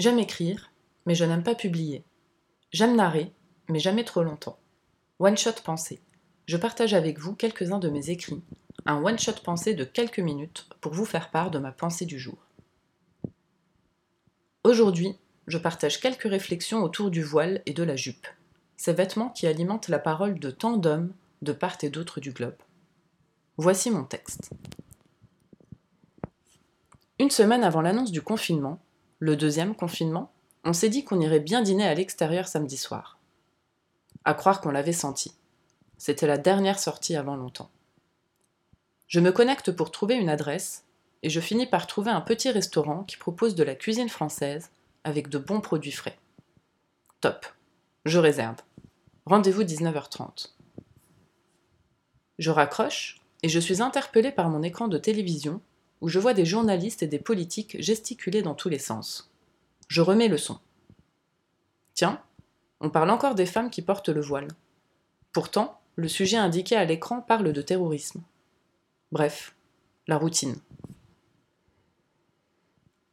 J'aime 0.00 0.18
écrire, 0.18 0.72
mais 1.04 1.14
je 1.14 1.26
n'aime 1.26 1.42
pas 1.42 1.54
publier. 1.54 2.04
J'aime 2.72 2.96
narrer, 2.96 3.34
mais 3.68 3.80
jamais 3.80 4.02
trop 4.02 4.22
longtemps. 4.22 4.58
One 5.18 5.36
Shot 5.36 5.60
Pensée. 5.62 6.00
Je 6.46 6.56
partage 6.56 6.94
avec 6.94 7.18
vous 7.18 7.34
quelques-uns 7.34 7.78
de 7.78 7.90
mes 7.90 8.08
écrits, 8.08 8.40
un 8.86 9.04
One 9.04 9.18
Shot 9.18 9.42
Pensée 9.44 9.74
de 9.74 9.84
quelques 9.84 10.20
minutes 10.20 10.70
pour 10.80 10.94
vous 10.94 11.04
faire 11.04 11.30
part 11.30 11.50
de 11.50 11.58
ma 11.58 11.70
pensée 11.70 12.06
du 12.06 12.18
jour. 12.18 12.38
Aujourd'hui, 14.64 15.18
je 15.46 15.58
partage 15.58 16.00
quelques 16.00 16.30
réflexions 16.30 16.82
autour 16.82 17.10
du 17.10 17.22
voile 17.22 17.60
et 17.66 17.74
de 17.74 17.82
la 17.82 17.96
jupe, 17.96 18.26
ces 18.78 18.94
vêtements 18.94 19.28
qui 19.28 19.46
alimentent 19.46 19.88
la 19.88 19.98
parole 19.98 20.38
de 20.38 20.50
tant 20.50 20.78
d'hommes 20.78 21.12
de 21.42 21.52
part 21.52 21.76
et 21.82 21.90
d'autre 21.90 22.20
du 22.20 22.32
globe. 22.32 22.56
Voici 23.58 23.90
mon 23.90 24.04
texte. 24.04 24.48
Une 27.18 27.30
semaine 27.30 27.64
avant 27.64 27.82
l'annonce 27.82 28.12
du 28.12 28.22
confinement, 28.22 28.80
le 29.20 29.36
deuxième 29.36 29.74
confinement, 29.74 30.32
on 30.64 30.72
s'est 30.72 30.88
dit 30.88 31.04
qu'on 31.04 31.20
irait 31.20 31.40
bien 31.40 31.60
dîner 31.60 31.86
à 31.86 31.94
l'extérieur 31.94 32.48
samedi 32.48 32.78
soir. 32.78 33.18
À 34.24 34.32
croire 34.32 34.62
qu'on 34.62 34.70
l'avait 34.70 34.92
senti. 34.92 35.34
C'était 35.98 36.26
la 36.26 36.38
dernière 36.38 36.78
sortie 36.78 37.16
avant 37.16 37.36
longtemps. 37.36 37.70
Je 39.08 39.20
me 39.20 39.30
connecte 39.30 39.72
pour 39.72 39.90
trouver 39.90 40.14
une 40.14 40.30
adresse 40.30 40.86
et 41.22 41.28
je 41.28 41.40
finis 41.40 41.66
par 41.66 41.86
trouver 41.86 42.10
un 42.10 42.22
petit 42.22 42.50
restaurant 42.50 43.04
qui 43.04 43.18
propose 43.18 43.54
de 43.54 43.62
la 43.62 43.74
cuisine 43.74 44.08
française 44.08 44.70
avec 45.04 45.28
de 45.28 45.36
bons 45.36 45.60
produits 45.60 45.92
frais. 45.92 46.18
Top. 47.20 47.44
Je 48.06 48.18
réserve. 48.18 48.56
Rendez-vous 49.26 49.64
19h30. 49.64 50.54
Je 52.38 52.50
raccroche 52.50 53.20
et 53.42 53.50
je 53.50 53.60
suis 53.60 53.82
interpellé 53.82 54.32
par 54.32 54.48
mon 54.48 54.62
écran 54.62 54.88
de 54.88 54.96
télévision 54.96 55.60
où 56.00 56.08
je 56.08 56.18
vois 56.18 56.34
des 56.34 56.44
journalistes 56.44 57.02
et 57.02 57.06
des 57.06 57.18
politiques 57.18 57.80
gesticuler 57.80 58.42
dans 58.42 58.54
tous 58.54 58.68
les 58.68 58.78
sens. 58.78 59.30
Je 59.88 60.00
remets 60.00 60.28
le 60.28 60.38
son. 60.38 60.58
Tiens, 61.94 62.22
on 62.80 62.90
parle 62.90 63.10
encore 63.10 63.34
des 63.34 63.46
femmes 63.46 63.70
qui 63.70 63.82
portent 63.82 64.08
le 64.08 64.20
voile. 64.20 64.48
Pourtant, 65.32 65.80
le 65.96 66.08
sujet 66.08 66.36
indiqué 66.36 66.76
à 66.76 66.84
l'écran 66.84 67.20
parle 67.20 67.52
de 67.52 67.62
terrorisme. 67.62 68.22
Bref, 69.12 69.54
la 70.06 70.16
routine. 70.16 70.56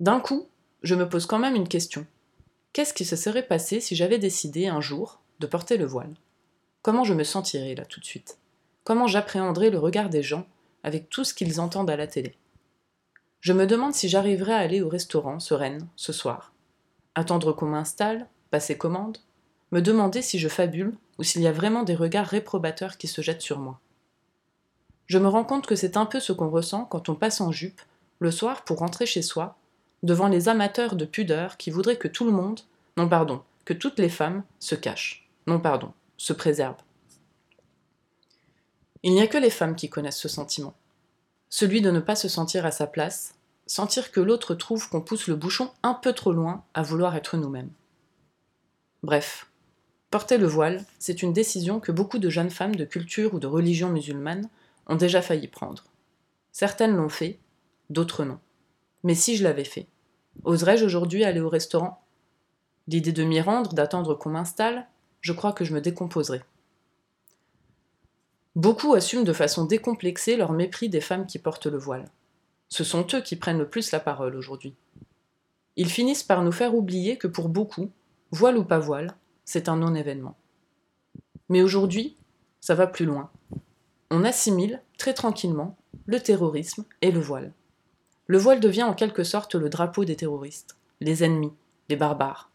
D'un 0.00 0.20
coup, 0.20 0.46
je 0.82 0.94
me 0.94 1.08
pose 1.08 1.26
quand 1.26 1.38
même 1.38 1.56
une 1.56 1.68
question. 1.68 2.06
Qu'est-ce 2.72 2.94
qui 2.94 3.04
se 3.04 3.16
serait 3.16 3.46
passé 3.46 3.80
si 3.80 3.96
j'avais 3.96 4.18
décidé 4.18 4.68
un 4.68 4.80
jour 4.80 5.20
de 5.40 5.46
porter 5.46 5.76
le 5.76 5.86
voile? 5.86 6.14
Comment 6.82 7.02
je 7.02 7.14
me 7.14 7.24
sentirais 7.24 7.74
là 7.74 7.84
tout 7.84 7.98
de 7.98 8.04
suite? 8.04 8.38
Comment 8.84 9.08
j'appréhenderais 9.08 9.70
le 9.70 9.78
regard 9.78 10.08
des 10.08 10.22
gens 10.22 10.46
avec 10.84 11.10
tout 11.10 11.24
ce 11.24 11.34
qu'ils 11.34 11.60
entendent 11.60 11.90
à 11.90 11.96
la 11.96 12.06
télé? 12.06 12.36
Je 13.40 13.52
me 13.52 13.66
demande 13.66 13.94
si 13.94 14.08
j'arriverai 14.08 14.52
à 14.52 14.58
aller 14.58 14.82
au 14.82 14.88
restaurant 14.88 15.38
sereine 15.38 15.86
ce 15.96 16.12
soir. 16.12 16.52
Attendre 17.14 17.52
qu'on 17.52 17.66
m'installe, 17.66 18.26
passer 18.50 18.76
commande, 18.76 19.18
me 19.70 19.80
demander 19.80 20.22
si 20.22 20.38
je 20.38 20.48
fabule 20.48 20.96
ou 21.18 21.22
s'il 21.22 21.42
y 21.42 21.46
a 21.46 21.52
vraiment 21.52 21.82
des 21.82 21.94
regards 21.94 22.26
réprobateurs 22.26 22.96
qui 22.96 23.06
se 23.06 23.22
jettent 23.22 23.42
sur 23.42 23.58
moi. 23.58 23.80
Je 25.06 25.18
me 25.18 25.28
rends 25.28 25.44
compte 25.44 25.66
que 25.66 25.76
c'est 25.76 25.96
un 25.96 26.06
peu 26.06 26.20
ce 26.20 26.32
qu'on 26.32 26.50
ressent 26.50 26.84
quand 26.84 27.08
on 27.08 27.14
passe 27.14 27.40
en 27.40 27.52
jupe, 27.52 27.80
le 28.18 28.30
soir 28.30 28.64
pour 28.64 28.78
rentrer 28.78 29.06
chez 29.06 29.22
soi, 29.22 29.56
devant 30.02 30.28
les 30.28 30.48
amateurs 30.48 30.96
de 30.96 31.04
pudeur 31.04 31.56
qui 31.56 31.70
voudraient 31.70 31.96
que 31.96 32.08
tout 32.08 32.24
le 32.24 32.32
monde, 32.32 32.60
non 32.96 33.08
pardon, 33.08 33.42
que 33.64 33.72
toutes 33.72 33.98
les 33.98 34.08
femmes 34.08 34.42
se 34.58 34.74
cachent, 34.74 35.28
non 35.46 35.60
pardon, 35.60 35.92
se 36.16 36.32
préservent. 36.32 36.82
Il 39.02 39.12
n'y 39.12 39.22
a 39.22 39.28
que 39.28 39.38
les 39.38 39.50
femmes 39.50 39.76
qui 39.76 39.88
connaissent 39.88 40.18
ce 40.18 40.28
sentiment 40.28 40.74
celui 41.50 41.80
de 41.80 41.90
ne 41.90 42.00
pas 42.00 42.16
se 42.16 42.28
sentir 42.28 42.66
à 42.66 42.70
sa 42.70 42.86
place, 42.86 43.34
sentir 43.66 44.10
que 44.12 44.20
l'autre 44.20 44.54
trouve 44.54 44.88
qu'on 44.88 45.00
pousse 45.00 45.28
le 45.28 45.36
bouchon 45.36 45.70
un 45.82 45.94
peu 45.94 46.12
trop 46.12 46.32
loin 46.32 46.64
à 46.74 46.82
vouloir 46.82 47.16
être 47.16 47.36
nous-mêmes. 47.36 47.70
Bref, 49.02 49.50
porter 50.10 50.38
le 50.38 50.46
voile, 50.46 50.84
c'est 50.98 51.22
une 51.22 51.32
décision 51.32 51.80
que 51.80 51.92
beaucoup 51.92 52.18
de 52.18 52.30
jeunes 52.30 52.50
femmes 52.50 52.76
de 52.76 52.84
culture 52.84 53.34
ou 53.34 53.38
de 53.38 53.46
religion 53.46 53.90
musulmane 53.90 54.48
ont 54.86 54.96
déjà 54.96 55.22
failli 55.22 55.48
prendre. 55.48 55.84
Certaines 56.52 56.96
l'ont 56.96 57.08
fait, 57.08 57.38
d'autres 57.90 58.24
non. 58.24 58.38
Mais 59.04 59.14
si 59.14 59.36
je 59.36 59.44
l'avais 59.44 59.64
fait, 59.64 59.86
oserais-je 60.44 60.84
aujourd'hui 60.84 61.24
aller 61.24 61.40
au 61.40 61.48
restaurant? 61.48 62.02
L'idée 62.88 63.12
de 63.12 63.22
m'y 63.22 63.40
rendre, 63.40 63.74
d'attendre 63.74 64.14
qu'on 64.14 64.30
m'installe, 64.30 64.86
je 65.20 65.32
crois 65.32 65.52
que 65.52 65.64
je 65.64 65.74
me 65.74 65.80
décomposerais. 65.80 66.42
Beaucoup 68.58 68.94
assument 68.94 69.22
de 69.22 69.32
façon 69.32 69.66
décomplexée 69.66 70.36
leur 70.36 70.50
mépris 70.50 70.88
des 70.88 71.00
femmes 71.00 71.26
qui 71.26 71.38
portent 71.38 71.68
le 71.68 71.78
voile. 71.78 72.10
Ce 72.68 72.82
sont 72.82 73.06
eux 73.14 73.20
qui 73.20 73.36
prennent 73.36 73.58
le 73.58 73.68
plus 73.68 73.92
la 73.92 74.00
parole 74.00 74.34
aujourd'hui. 74.34 74.74
Ils 75.76 75.88
finissent 75.88 76.24
par 76.24 76.42
nous 76.42 76.50
faire 76.50 76.74
oublier 76.74 77.18
que 77.18 77.28
pour 77.28 77.50
beaucoup, 77.50 77.92
voile 78.32 78.58
ou 78.58 78.64
pas 78.64 78.80
voile, 78.80 79.14
c'est 79.44 79.68
un 79.68 79.76
non-événement. 79.76 80.36
Mais 81.48 81.62
aujourd'hui, 81.62 82.16
ça 82.60 82.74
va 82.74 82.88
plus 82.88 83.04
loin. 83.04 83.30
On 84.10 84.24
assimile, 84.24 84.82
très 84.98 85.14
tranquillement, 85.14 85.76
le 86.06 86.18
terrorisme 86.18 86.84
et 87.00 87.12
le 87.12 87.20
voile. 87.20 87.52
Le 88.26 88.38
voile 88.38 88.58
devient 88.58 88.82
en 88.82 88.94
quelque 88.94 89.22
sorte 89.22 89.54
le 89.54 89.68
drapeau 89.68 90.04
des 90.04 90.16
terroristes, 90.16 90.76
les 91.00 91.22
ennemis, 91.22 91.54
les 91.88 91.96
barbares. 91.96 92.50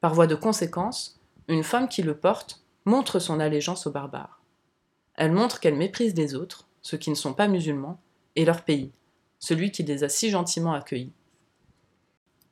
Par 0.00 0.14
voie 0.14 0.28
de 0.28 0.36
conséquence, 0.36 1.18
une 1.48 1.64
femme 1.64 1.88
qui 1.88 2.02
le 2.02 2.16
porte 2.16 2.62
montre 2.84 3.18
son 3.18 3.40
allégeance 3.40 3.88
aux 3.88 3.90
barbares. 3.90 4.40
Elle 5.16 5.32
montre 5.32 5.60
qu'elle 5.60 5.76
méprise 5.76 6.14
les 6.14 6.34
autres, 6.34 6.68
ceux 6.82 6.98
qui 6.98 7.10
ne 7.10 7.14
sont 7.14 7.34
pas 7.34 7.48
musulmans, 7.48 8.00
et 8.36 8.44
leur 8.44 8.62
pays, 8.62 8.92
celui 9.38 9.70
qui 9.70 9.82
les 9.82 10.04
a 10.04 10.08
si 10.08 10.30
gentiment 10.30 10.74
accueillis. 10.74 11.12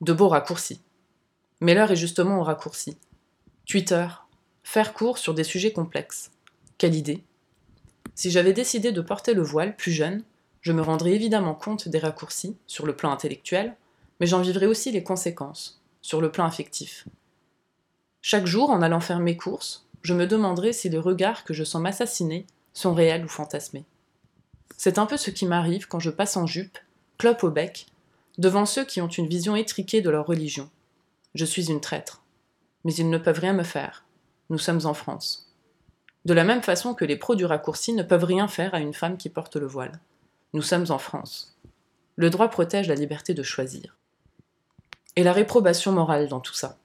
De 0.00 0.12
beaux 0.12 0.28
raccourcis. 0.28 0.80
Mais 1.60 1.74
l'heure 1.74 1.90
est 1.90 1.96
justement 1.96 2.38
au 2.40 2.42
raccourci. 2.42 2.96
Twitter. 3.66 4.06
Faire 4.62 4.94
court 4.94 5.18
sur 5.18 5.32
des 5.32 5.44
sujets 5.44 5.72
complexes. 5.72 6.30
Quelle 6.78 6.94
idée 6.94 7.24
Si 8.14 8.30
j'avais 8.30 8.52
décidé 8.52 8.92
de 8.92 9.00
porter 9.00 9.32
le 9.32 9.42
voile 9.42 9.76
plus 9.76 9.92
jeune, 9.92 10.22
je 10.60 10.72
me 10.72 10.82
rendrais 10.82 11.12
évidemment 11.12 11.54
compte 11.54 11.88
des 11.88 11.98
raccourcis 11.98 12.56
sur 12.66 12.86
le 12.86 12.96
plan 12.96 13.10
intellectuel, 13.10 13.76
mais 14.18 14.26
j'en 14.26 14.40
vivrais 14.40 14.66
aussi 14.66 14.90
les 14.90 15.02
conséquences, 15.02 15.80
sur 16.02 16.20
le 16.20 16.30
plan 16.30 16.44
affectif. 16.44 17.06
Chaque 18.20 18.46
jour, 18.46 18.70
en 18.70 18.82
allant 18.82 19.00
faire 19.00 19.20
mes 19.20 19.36
courses, 19.36 19.85
je 20.02 20.14
me 20.14 20.26
demanderai 20.26 20.72
si 20.72 20.88
les 20.88 20.98
regards 20.98 21.44
que 21.44 21.54
je 21.54 21.64
sens 21.64 21.82
m'assassiner 21.82 22.46
sont 22.72 22.94
réels 22.94 23.24
ou 23.24 23.28
fantasmés. 23.28 23.84
C'est 24.76 24.98
un 24.98 25.06
peu 25.06 25.16
ce 25.16 25.30
qui 25.30 25.46
m'arrive 25.46 25.88
quand 25.88 26.00
je 26.00 26.10
passe 26.10 26.36
en 26.36 26.46
jupe, 26.46 26.78
clope 27.18 27.42
au 27.44 27.50
bec, 27.50 27.86
devant 28.38 28.66
ceux 28.66 28.84
qui 28.84 29.00
ont 29.00 29.08
une 29.08 29.28
vision 29.28 29.56
étriquée 29.56 30.02
de 30.02 30.10
leur 30.10 30.26
religion. 30.26 30.70
Je 31.34 31.44
suis 31.44 31.70
une 31.70 31.80
traître. 31.80 32.22
Mais 32.84 32.94
ils 32.94 33.10
ne 33.10 33.18
peuvent 33.18 33.40
rien 33.40 33.52
me 33.52 33.64
faire. 33.64 34.04
Nous 34.50 34.58
sommes 34.58 34.84
en 34.84 34.94
France. 34.94 35.52
De 36.24 36.34
la 36.34 36.44
même 36.44 36.62
façon 36.62 36.94
que 36.94 37.04
les 37.04 37.16
pros 37.16 37.34
du 37.34 37.44
raccourci 37.44 37.92
ne 37.92 38.02
peuvent 38.02 38.24
rien 38.24 38.48
faire 38.48 38.74
à 38.74 38.80
une 38.80 38.94
femme 38.94 39.16
qui 39.16 39.28
porte 39.28 39.56
le 39.56 39.66
voile. 39.66 40.00
Nous 40.52 40.62
sommes 40.62 40.86
en 40.90 40.98
France. 40.98 41.58
Le 42.16 42.30
droit 42.30 42.48
protège 42.48 42.88
la 42.88 42.94
liberté 42.94 43.34
de 43.34 43.42
choisir. 43.42 43.96
Et 45.16 45.22
la 45.22 45.32
réprobation 45.32 45.92
morale 45.92 46.28
dans 46.28 46.40
tout 46.40 46.54
ça. 46.54 46.78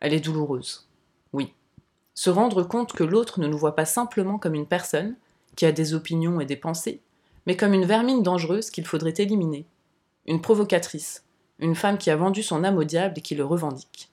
Elle 0.00 0.14
est 0.14 0.20
douloureuse. 0.20 0.88
Oui 1.32 1.54
se 2.16 2.30
rendre 2.30 2.62
compte 2.62 2.94
que 2.94 3.04
l'autre 3.04 3.40
ne 3.40 3.46
nous 3.46 3.58
voit 3.58 3.76
pas 3.76 3.84
simplement 3.84 4.38
comme 4.38 4.54
une 4.54 4.66
personne, 4.66 5.16
qui 5.54 5.66
a 5.66 5.72
des 5.72 5.94
opinions 5.94 6.40
et 6.40 6.46
des 6.46 6.56
pensées, 6.56 7.02
mais 7.46 7.56
comme 7.56 7.74
une 7.74 7.84
vermine 7.84 8.22
dangereuse 8.22 8.70
qu'il 8.70 8.86
faudrait 8.86 9.14
éliminer, 9.18 9.66
une 10.26 10.40
provocatrice, 10.40 11.24
une 11.58 11.74
femme 11.74 11.98
qui 11.98 12.10
a 12.10 12.16
vendu 12.16 12.42
son 12.42 12.64
âme 12.64 12.78
au 12.78 12.84
diable 12.84 13.18
et 13.18 13.20
qui 13.20 13.34
le 13.34 13.44
revendique. 13.44 14.10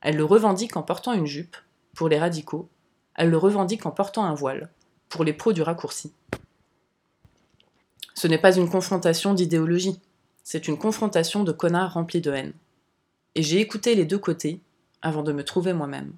Elle 0.00 0.16
le 0.16 0.24
revendique 0.24 0.76
en 0.76 0.82
portant 0.82 1.12
une 1.12 1.26
jupe, 1.26 1.56
pour 1.94 2.08
les 2.08 2.18
radicaux, 2.18 2.68
elle 3.14 3.30
le 3.30 3.38
revendique 3.38 3.86
en 3.86 3.92
portant 3.92 4.24
un 4.24 4.34
voile, 4.34 4.68
pour 5.08 5.22
les 5.22 5.32
pros 5.32 5.52
du 5.52 5.62
raccourci. 5.62 6.12
Ce 8.14 8.26
n'est 8.26 8.38
pas 8.38 8.56
une 8.56 8.68
confrontation 8.68 9.34
d'idéologie, 9.34 10.00
c'est 10.42 10.66
une 10.66 10.78
confrontation 10.78 11.44
de 11.44 11.52
connards 11.52 11.94
remplis 11.94 12.20
de 12.20 12.32
haine. 12.32 12.52
Et 13.36 13.42
j'ai 13.42 13.60
écouté 13.60 13.94
les 13.94 14.04
deux 14.04 14.18
côtés 14.18 14.60
avant 15.00 15.22
de 15.22 15.32
me 15.32 15.44
trouver 15.44 15.72
moi-même. 15.72 16.12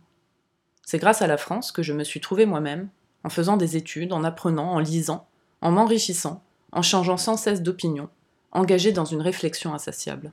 C'est 0.90 0.96
grâce 0.96 1.20
à 1.20 1.26
la 1.26 1.36
France 1.36 1.70
que 1.70 1.82
je 1.82 1.92
me 1.92 2.02
suis 2.02 2.18
trouvée 2.18 2.46
moi-même, 2.46 2.88
en 3.22 3.28
faisant 3.28 3.58
des 3.58 3.76
études, 3.76 4.14
en 4.14 4.24
apprenant, 4.24 4.72
en 4.72 4.78
lisant, 4.78 5.28
en 5.60 5.70
m'enrichissant, 5.70 6.42
en 6.72 6.80
changeant 6.80 7.18
sans 7.18 7.36
cesse 7.36 7.60
d'opinion, 7.60 8.08
engagée 8.52 8.90
dans 8.90 9.04
une 9.04 9.20
réflexion 9.20 9.74
insatiable. 9.74 10.32